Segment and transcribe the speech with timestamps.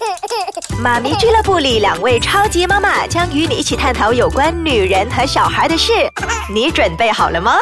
[0.82, 5.92] 妈咪俱乐部里，两位超级妈妈将与你一起探讨有关女人和小孩的事。
[6.52, 7.54] 你准备好了吗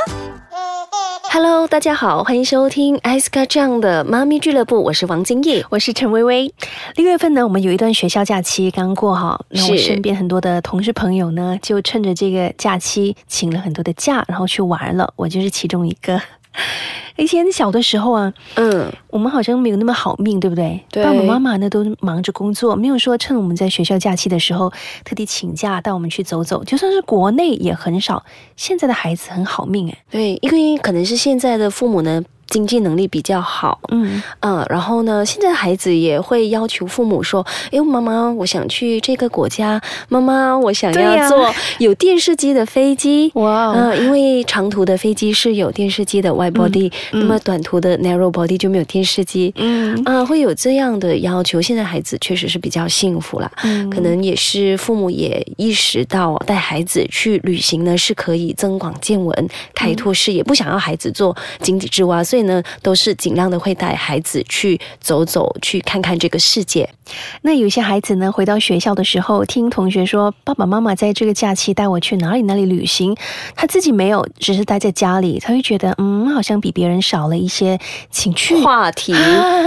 [1.30, 6.52] ？Hello，大家好，欢迎收听艾斯卡这样的妈咪俱乐部，我是王金义，我是陈薇薇。
[6.94, 16.20] 六月份呢，我们有一段学校假期刚过哈，那我身边很多的同事朋友呢，就趁着这个假期请了很多的假，然后去玩了，我就是其中一个。
[17.16, 20.84] 以前小的时候啊，嗯，我们好像没有那么好命，对不对？
[20.90, 21.04] 对。
[21.04, 24.72] 爸爸妈妈呢都忙着工作，没有说趁我们在学校假期的时候
[25.04, 26.62] 特地请假带我们去走走。
[26.64, 28.24] 就算是国内也很少。
[28.56, 29.98] 现在的孩子很好命哎。
[30.10, 32.22] 对，因为可能是现在的父母呢。
[32.48, 49.52] 经济能力比较好，嗯嗯，然后呢，现在孩子也会要求父母说：“哎，妈妈，我想去这个国家，妈妈，我想要坐 有电视机的飞机。”哇，嗯，因为长途的飞机是有电视机的 wide body，那么短途的 narrow body 就没有电视机。
[49.56, 51.60] 嗯啊，会有这样的要求。
[51.60, 53.52] 现在孩子确实是比较幸福了，
[53.90, 62.37] 可能也是父母也意识到带孩子去旅行呢是可以增广见闻、开拓视野，不想要孩子做井底之蛙，所以。
[62.42, 66.88] 呢，都是尽量的会带孩子去走走，去看看这个世界。
[67.42, 73.16] 那有些孩子呢，回到学校的时候，听同学说爸爸妈妈在这个假期带我去哪里哪里旅行，
[73.54, 77.76] 他自己没有，只是待在家里，他会觉得嗯，好像比别人少了一些
[78.12, 79.12] 情趣话题。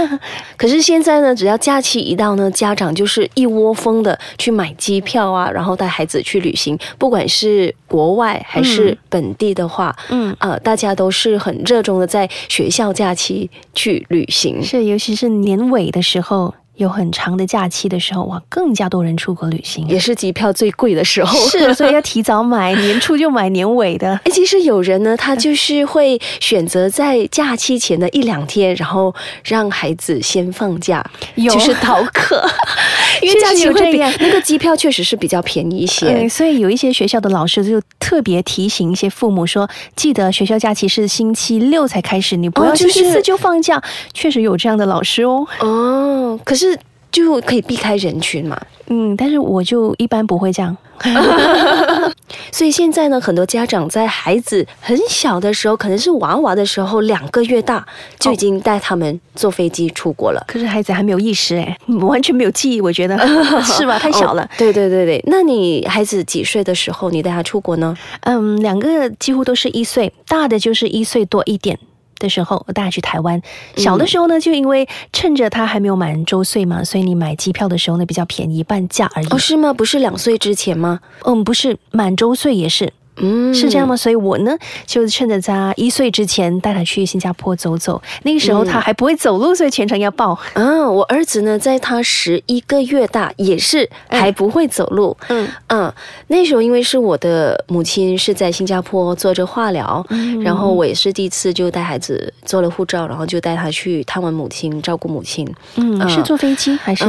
[0.56, 12.62] 可是现在呢，只要假期一到呢，家长就是一窝蜂的去买机票啊，然后带孩子去旅行，不管是国外还是本地的话，嗯啊，大家都是很热衷的在学。
[12.62, 21.38] 学校假期去旅行是，尤其是年尾的时候，有很长的假期的时候，哇，更加多人出国旅行，也是机票最贵的时候。
[21.48, 24.20] 是， 所以要提早买，年初就买年尾的。
[24.24, 31.04] 哎，其实有人呢，他就是会选择在假期前的一两天，然后让孩子先放假，
[31.36, 32.44] 就是逃课。
[33.22, 43.80] 因为假期会比，那个机票确实是比较便宜一些，所以有一些学校的老师就特别提醒一些父母说，记得学校假期是星期六才开始，你不要星期四就放假。
[44.12, 45.46] 确实有这样的老师哦。
[45.60, 46.78] 哦，可是。
[47.12, 50.74] 就可以避开人群嘛，嗯，但是我就一般不会这样，
[52.50, 57.86] 所以现在呢，很多家长在孩子很小的时候，可能是娃娃的时候，两个月大
[58.18, 60.42] 就已经带他们坐飞机出国了。
[60.48, 63.18] 可是孩子还没有意识哎，完全没有记忆，我觉得
[63.62, 63.98] 是吧？
[63.98, 64.48] 太小了。
[64.56, 67.94] 对对对对，那你孩子几岁的时候你带他出国呢？
[68.22, 71.78] 嗯，两个几乎都是一岁，大的就是一岁多一点。
[72.22, 73.42] 的时候，我带他去台湾。
[73.76, 79.26] 小的时候呢，就因为趁着他还没有满周岁嘛，所以你买机票的时候呢比较便宜，半价而已。
[79.28, 79.72] 哦，是吗？
[79.74, 81.00] 不是两岁之前吗？
[81.24, 82.92] 嗯，不是，满周岁也是。
[83.22, 83.96] 嗯，是这样吗？
[83.96, 88.02] 所以我呢，就趁着他一岁之前带他去新加坡走走。
[88.24, 90.38] 那个时候他还不会走路，所以全程要抱。
[90.54, 95.16] 嗯，我儿子呢，在他十一个月大，也是还不会走路。
[95.28, 95.92] 嗯嗯，
[96.26, 100.04] 那时候因为是我的母亲是在新加坡做着化疗，
[100.42, 105.48] 然后我也是第一次就带孩子做了护照，然后就带他去探望母亲，照顾母亲。
[105.76, 107.04] 嗯，是坐飞机还是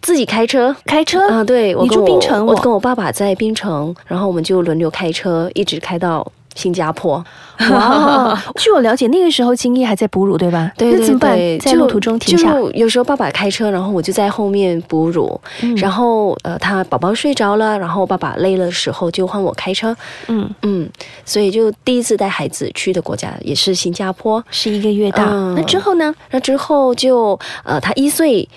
[0.00, 0.74] 自己开车？
[0.86, 5.49] 开车啊，对，我住槟城，我跟我爸爸在槟城，然后我们就轮流开车。
[5.54, 7.24] 一直开到新加坡。
[7.70, 8.42] 哇！
[8.56, 10.72] 据我了解，那个时候金毅还在哺乳，对吧？
[10.76, 12.52] 对对对，在路途中停下。
[12.52, 15.38] 就有时候爸爸开车，然后我就在后面哺乳。
[15.76, 19.94] 然后呃，他宝宝睡着了，然后爸爸累了的时候就换我开车。
[20.28, 20.88] 嗯嗯，
[21.24, 25.26] 所以就第一次带孩子去的国家也是新加坡，是一个月大。
[25.54, 26.14] 那之后呢？
[26.30, 28.48] 那之后就呃，他一岁。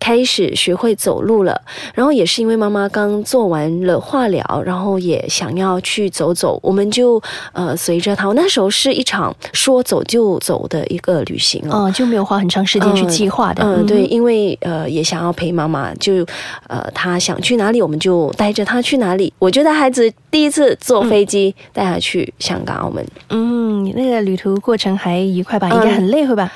[0.00, 1.60] 开始学会走路了，
[1.94, 7.22] 然后也是因为妈妈刚做完了化疗，然后也想要去走走，我们就
[7.52, 8.32] 呃随着他。
[8.32, 13.62] 那时候是一场说走就走的一个旅行哦，就没有花很长时间去计划的。
[13.62, 16.24] 嗯，对，因为呃也想要陪妈妈，就
[16.66, 19.32] 呃她想去哪里，我们就带着她去哪里。
[19.38, 25.68] 我觉得孩子第一次坐飞机带她去香港、澳门，嗯，那个旅途过程还愉快吧？
[25.68, 26.50] 应该很累会吧？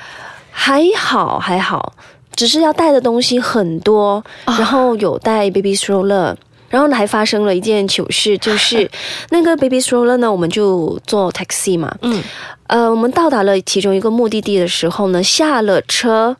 [0.49, 1.93] 还好，还好。
[2.35, 6.35] 只是要带的东西很多，然后有带 baby stroller，
[6.69, 8.89] 然后呢还发生了一件糗事，就是
[9.31, 12.21] 那个 baby stroller 呢，我们就坐 taxi 嘛，嗯，
[12.67, 16.35] 呃，我们到达了其中一个目的地的时候呢，下了车，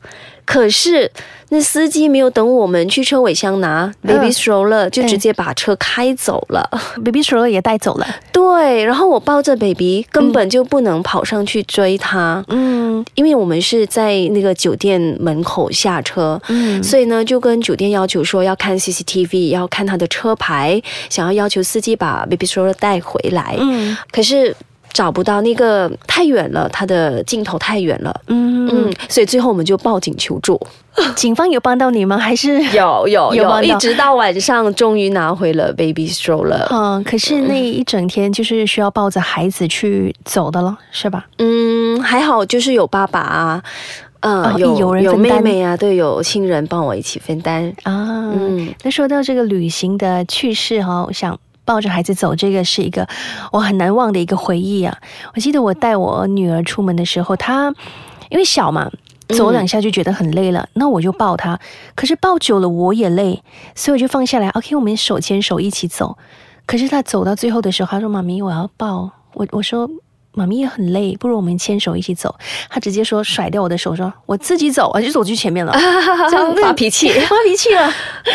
[0.46, 1.12] 可是。
[1.50, 8.08] 那司机没有等我们去车尾箱拿 baby stroller，就直接把车开走了，baby stroller 也带走了。
[8.32, 12.44] 对，然后我抱着 baby，根本就不能跑上去追他。
[12.48, 20.82] 嗯，因为我们是在那个酒店门口下车，嗯，所以呢就跟酒店要求说要看 CCTV，要看他的车牌，
[21.12, 23.56] 想要要求司机把 baby stroller 带回来。
[23.60, 24.54] 嗯，可是。
[24.96, 30.58] 找不到那个太远了，他的镜头太远了，嗯嗯，所以最后我们就报警求助。
[31.18, 32.18] 警方有帮到你吗？
[32.18, 36.66] 还是有有有，一直到晚上终于拿回了 baby stroller。
[36.72, 41.26] 嗯，可是那一整天就是需要抱着孩子去走的了，是吧？
[41.40, 43.64] 嗯，还好，就是有爸爸啊，
[44.22, 48.32] 嗯，有有人有妹妹啊，对，有亲人帮我一起分担啊。
[48.34, 51.38] 嗯，那说到这个旅行的趣事哈，我想。
[51.66, 53.08] 抱着孩子走，这个是一个
[53.52, 54.98] 我很难忘的一个回忆啊！
[55.34, 57.74] 我记得我带我女儿出门的时候，她
[58.30, 58.90] 因为小嘛，
[59.30, 61.60] 走两下就觉得很累了，那我就抱她。
[61.96, 63.44] 可是抱久了我也累，
[63.76, 64.50] 所以我就放下来。
[64.50, 66.18] OK，我们手牵手一起走。
[66.66, 69.90] 可是她走到最后的时候，她说：“妈咪，我要抱。”我我说。
[70.36, 72.36] 妈咪也很累，不如我们牵手一起走。
[72.70, 75.74] 他直接说 甩掉我的手，说我自己走， 我就走去前面了。
[76.30, 77.92] 这样发脾气，发脾气了，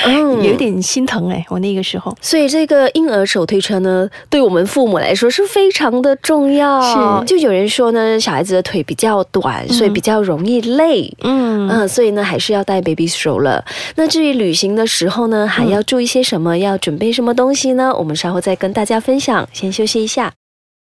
[0.07, 2.15] 嗯，有点心疼哎，我那个时候。
[2.21, 6.81] 所以这个婴儿手推车呢，对我们父母来说是非常的重要。
[6.81, 11.13] 是，就有人说呢，小孩子的腿比较短，所以比较容易累。
[11.23, 13.63] 嗯嗯，所以呢，还是要带 baby stroller。
[13.97, 16.59] 那至于旅行的时候呢，还要注意些什么？
[16.59, 17.95] 要准备什么东西呢？
[17.97, 19.49] 我们稍后再跟大家分享。
[19.53, 20.33] 先休息一下。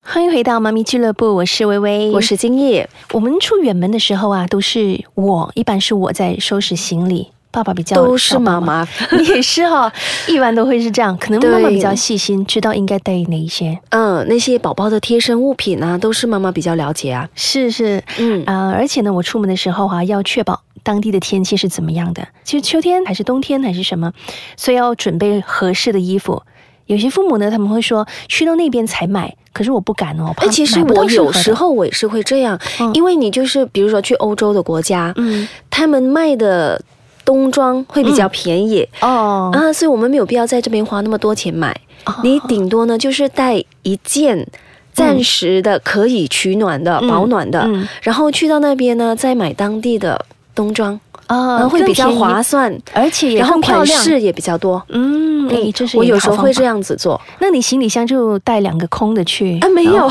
[0.09, 2.89] 欢迎回到妈咪俱乐部，我是微微，我是金叶。
[3.11, 9.91] 我们出远门的时候啊，都是我，一般是我在收拾行李，爸爸比较都是妈妈，你 也是哈，
[10.29, 11.15] 一般都会是这样。
[11.17, 13.77] 可能妈妈比较细心，知道应该带哪一些。
[13.89, 17.27] 嗯，那些宝宝的贴身物品啊，都是妈妈比较了解啊。
[17.35, 24.13] 是是，嗯啊，而且呢，我出门的时候哈，要确保当地的天气是怎么样的，其实秋天还是冬天还是什么，
[24.55, 26.41] 所以要准备合适的衣服。
[26.87, 29.33] 有些父母呢，他们会说去到那边才买。
[29.53, 32.59] 可是我不敢哦，哎，其实我有时候我也是会这样，
[32.93, 36.79] 因为你就是比如说去欧洲的国家，嗯，他们卖的
[37.25, 38.87] 冬装会比较便宜。
[39.01, 39.49] 哦。
[39.51, 41.75] 啊，所以我们没有必要在这边花那么多钱买，
[42.21, 44.47] 你顶多呢就是带一件
[44.93, 47.67] 暂时的可以取暖的保暖的，
[48.03, 50.23] 然后去到那边呢再买当地的
[50.53, 50.99] 冬装。
[51.27, 54.81] 啊，会比较划算，而且然后款式也比较多。
[54.89, 57.19] 嗯，哎，这是我有时候会这样子做。
[57.39, 59.69] 那你行李箱就带两个空的去啊？
[59.69, 60.09] 没有，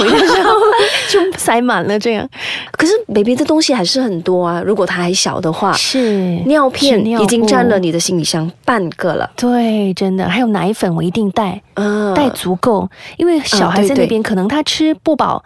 [1.10, 2.28] 就塞满了这样。
[2.72, 4.62] 可是 baby 的东西还是很多啊。
[4.64, 9.30] 如果他还小的话，是尿片已经占了你的行李箱半个了。
[9.36, 10.28] 对，真的。
[10.28, 11.62] 还有奶粉，我一定带，
[12.14, 15.42] 带足够，因为小孩在那边可能他吃不饱。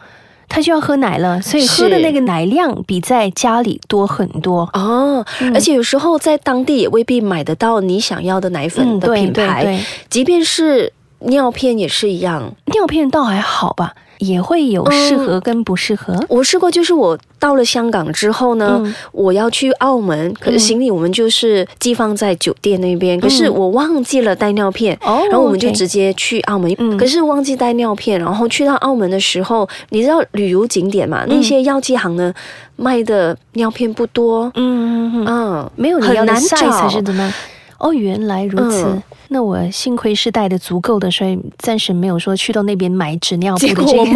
[0.50, 5.25] 他就要喝奶了，所以喝的那个奶量比在家里多很多哦。
[5.55, 9.81] 而且有时候在当地也未必买得到你想要的奶粉的品牌，
[10.11, 12.52] 即便是尿片也是一样。
[12.67, 13.94] 尿片倒还好吧。
[14.21, 16.15] 也会有适合跟不适合。
[16.29, 18.81] 我试过，就是我到了香港之后呢，
[19.13, 26.71] 我要去澳门，可是行李我们就是寄放在酒店那边，可是我忘记了带尿片，然后我们就直接去澳门。
[26.97, 31.25] 可是忘记带尿片，然后去到澳门的时候，你知道旅游景点嘛？
[31.27, 32.33] 那些药剂行呢
[32.77, 37.35] 卖的尿片不多，嗯嗯，没有你要的 size 还是怎么？
[37.81, 39.03] 哦，原来如此。
[39.32, 44.06] 那我幸亏是带的足够的，所以暂时没有说去到那边买纸尿布的这个经验。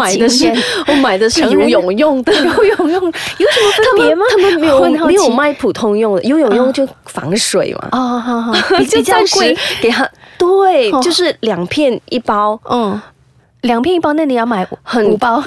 [0.89, 4.25] 我买的是游泳用的，游泳用有什么分别吗？
[4.31, 7.89] 他们没有 没有卖普通用的，游泳用就防水嘛。
[7.93, 12.61] 哦，好好， 比较贵，给他对，就是两片一包。
[12.69, 13.01] 嗯，
[13.63, 14.67] 两片一包，那你要买
[15.07, 15.43] 五包。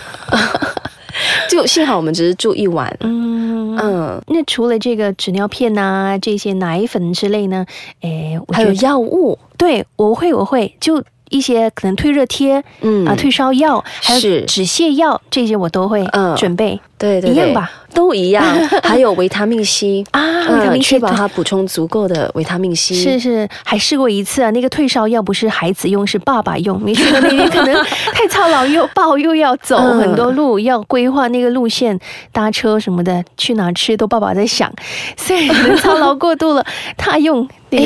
[1.52, 2.96] 就幸好我们只是住一晚。
[3.02, 3.76] 嗯。
[3.78, 7.66] 嗯，那除了这个纸尿片呐，这些奶粉之类呢，
[8.02, 10.76] 诶，还有药物，对我会我会。
[10.80, 11.04] 就。
[11.30, 13.06] 一些可能退热贴，嗯。
[13.06, 16.80] 啊，退烧药，还有止泻药，这些我都会准备。
[16.98, 18.44] 对对，一样吧，都一样。
[18.84, 22.96] 还有维他命 C 啊，维他命 C，确保它补充足够的维他命 C。
[22.96, 26.82] 是是，还试过一次啊，那个退烧药不是孩子用，是爸爸用。
[26.82, 32.00] 没去到那边可能太操劳，又抱又要走很多路，要规划那个路线，
[32.32, 34.72] 搭车什么的，去哪吃都爸爸在想，
[35.18, 36.66] 所以操劳过度了，
[36.98, 37.48] 他用。
[37.70, 37.78] 哎，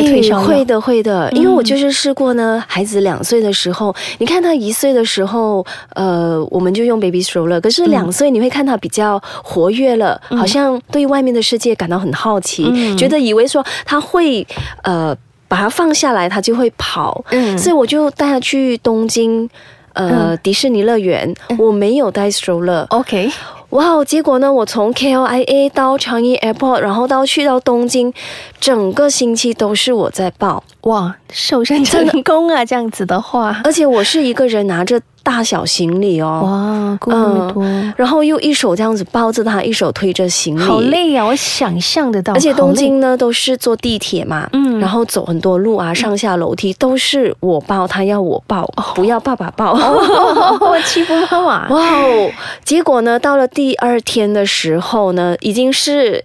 [0.45, 2.63] 会的，会的，因为我就是试过呢。
[2.67, 5.65] 孩子两岁的时候，你看他一岁的时候，
[5.95, 7.59] 呃，我们就用 baby stroller。
[7.59, 9.00] 可是两岁，你会看他比较
[9.43, 14.45] 活跃了，好像对外面的世界感到很好奇，觉得以为说他会
[14.83, 15.15] 呃
[15.47, 17.23] 把它放下来，他就会跑。
[17.31, 19.49] 嗯，所以我就带他去东京，
[19.93, 21.33] 呃，迪士尼乐园。
[21.57, 22.85] 我没有带 stroller。
[22.89, 23.29] OK。
[23.71, 24.03] 哇！
[24.03, 24.51] 结果呢？
[24.51, 28.13] 我从 KLIA 到长义 Airport，然后到去到东京，
[28.59, 30.61] 整个星期都是我在抱。
[30.81, 32.65] 哇，瘦身成功啊！
[32.65, 37.63] 这样子的话，而且我是一个人拿着大小行李哦，哇，过那么多，
[37.95, 41.25] 然后又一手这样子抱着他，一手推着行李，好累啊！
[41.25, 42.33] 我想象得到。
[42.33, 49.73] 而且东京呢都是坐地铁嘛，嗯，然后走很多路啊，上下楼梯都是我抱，他要我抱，不要爸爸抱，
[50.61, 51.69] 我欺负妈妈。
[51.69, 52.31] 哇哦！
[52.65, 56.23] 结果呢，到了第二天的时候呢，已经是。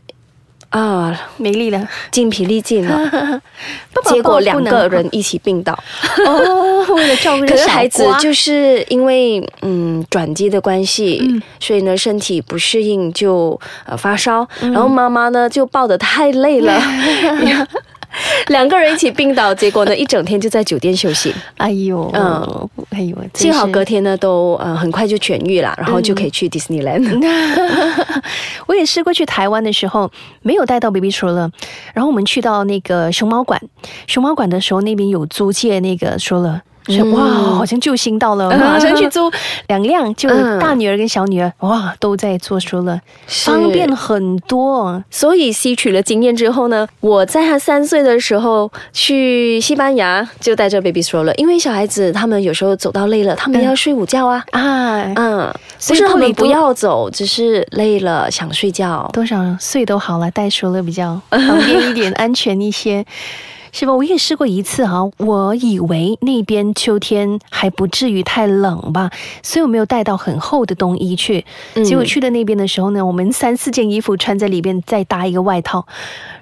[0.76, 3.40] 啊，没力了，精疲力尽了，
[4.04, 5.72] 结果两个人一起病倒。
[6.26, 11.22] 哦，为了照顾可是孩子就是因为嗯转机的关系，
[11.58, 16.74] 所以呢身体不适应就呃发烧，然后妈妈呢就抱得太累了。
[18.48, 21.34] 两个人一起病倒，结果呢，一整天就在酒店休息。
[21.56, 27.20] 哎呦，嗯，哎呦，幸好隔天呢，都呃很快就痊愈了，然后就可以去 Disneyland。
[28.66, 30.10] 我也试过去台湾的时候，
[30.42, 31.50] 没有带到 baby stroller，
[31.92, 33.60] 然后我们去到那个熊猫馆，
[34.06, 36.60] 熊猫馆的时候那边有租借那个 stroller。
[37.12, 37.24] 哇，
[37.54, 39.30] 好像救星到了，马上去租
[39.68, 40.28] 两辆，就
[40.58, 45.02] 大女儿跟小女儿，哇，都在做书了，方便很多。
[45.10, 54.44] 所以吸取了经验之后呢，我在他三岁的时候去西班牙就带着 baby stroller，因为小孩子他们有时候走到累了，他们要睡午觉啊。
[54.52, 55.12] 啊。
[55.16, 55.52] 嗯，
[55.88, 63.04] 不是他们不要走，只是累了想睡觉，多少岁都好了，带 stroller 比较 方便一点，安全一些。
[63.78, 63.92] 是吧？
[63.92, 69.10] 我也试过一次哈，我以为那边秋天还不至于太冷吧，
[69.42, 71.44] 所以我没有带到很厚的冬衣去。
[71.84, 75.86] 结果去的那边的时候呢，我们三四件衣服穿在里边，再搭一个外套。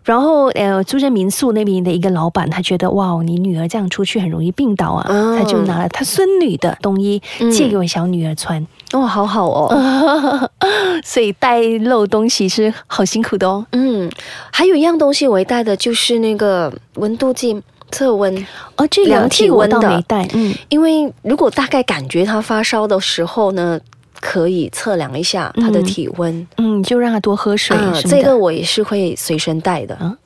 [0.04, 5.04] 然后呃，住在民宿那边的一个老板，他觉得哇，你女儿这样出去很容易病倒啊，
[5.38, 7.20] 他就拿了他孙女的冬衣
[7.50, 8.64] 借给我小女儿穿。
[8.92, 10.50] 哦，好好哦，
[11.02, 13.66] 所以带漏东西是好辛苦的哦。
[13.72, 14.10] 嗯，
[14.52, 18.46] 还有一样东西我带的就是那个温度计测温
[18.76, 20.28] 哦，这量体温的没带。
[20.34, 23.80] 嗯，因为如果大概感觉他发烧的时候呢，
[24.24, 26.48] 可以测量一下他的体温。
[26.56, 27.76] 嗯，就让他多喝水。
[28.06, 30.16] 这个我也是会随身带的。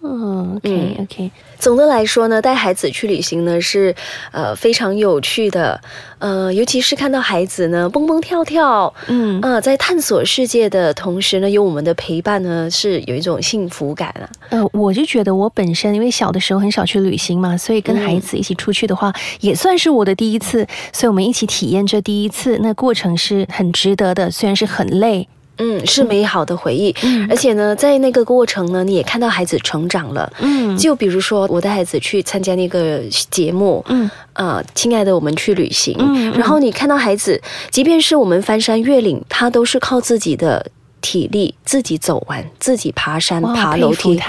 [0.63, 1.31] 嗯，OK OK。
[1.59, 3.95] 总的来说呢，带孩子去旅行呢是
[4.31, 5.81] 呃非常有趣的，
[6.19, 14.29] 呃，尤其是看到孩子呢蹦蹦跳跳，嗯啊，在探索世界的同时呢，有我们的陪伴呢，是有一种幸福感啊。
[14.51, 25.27] 呃，我就觉得我本身因为小的时候很少去旅行嘛，所以跟孩子一起出去的话，也算是我的第一次，所以我们一起体验这第一次，那过程是很值得的，虽然是很累。
[25.59, 26.95] 嗯，是美好的回忆，
[27.29, 30.33] 而且呢，在那个过程呢，你也看到孩子成长了。
[30.41, 33.01] 嗯，就比如说我带孩子去参加那个
[33.31, 35.97] 节目，嗯，啊，亲爱的，我们去旅行。
[35.99, 44.21] 嗯，然后你看到孩子，即便是我们翻山越岭，他都是靠自己的体力自己走完，自己爬山爬楼梯。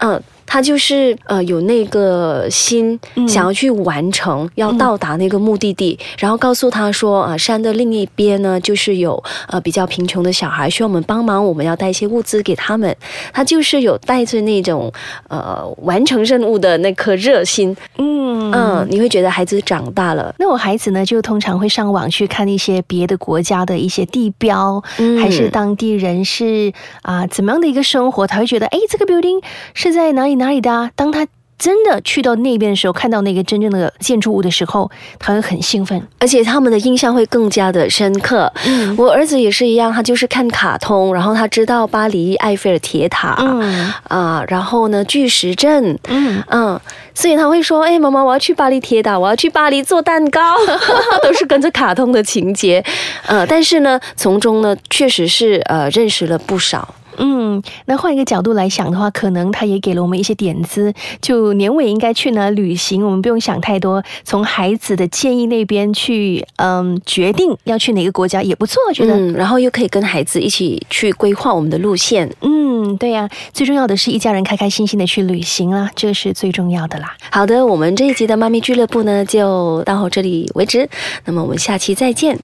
[0.00, 0.22] 嗯。
[0.46, 12.96] 他就是呃有那个心，想要去完成，要到达那个目的地，然后告诉他说啊，山的另一边呢，就是有呃比较贫穷的小孩需要我们帮忙，我们要带一些物资给他们。
[13.32, 14.92] 他就是有带着那种
[15.28, 20.32] 呃完成任务的那颗热心，嗯嗯，你会觉得孩子长大了。
[20.38, 24.80] 那我孩子呢，就通常会上网去看一些别的国家的一些地标，
[25.20, 26.72] 还是当地人是
[27.02, 29.42] 啊怎么样的一个生活，他会觉得哎，这个 building
[29.74, 30.35] 是在哪里？
[30.36, 30.90] 哪里的？
[30.94, 31.26] 当他
[31.58, 38.52] 真的去到那边的时候，看到那个真正的建筑物的时候，他会很兴奋，而且他们的印象会更加的深刻。
[38.66, 46.78] 嗯，我儿子也是一样，他就是看卡通，然后他知道巴黎埃菲尔铁塔，嗯啊，然后呢巨石阵，嗯嗯，
[47.14, 50.54] 所以他会说：“哎，妈妈，我要去巴黎铁塔，我要去巴黎做蛋糕。”
[51.24, 52.84] 都是跟着卡通的情节，
[53.26, 56.94] 呃，但是呢，从中呢，确实是呃认识了不少。
[57.18, 60.92] 嗯，那换一个角度来想的话，可能他也给了我们一些点子。
[61.20, 69.14] 就年尾应该去哪旅行，我们不用想太多，从孩子的建议那边去，嗯，决定要去哪个国家也不错，我觉得。
[69.16, 72.30] 嗯，然后又可以跟孩子一起去规划我们的路线。
[72.40, 77.16] 嗯，对呀，最重要的是一家人开开心心的去旅行啦，这是最重要的啦。
[77.30, 80.88] 好的，我们这一集的妈咪俱乐部呢，就到这里为止。
[81.24, 82.34] 那么我们下期再见。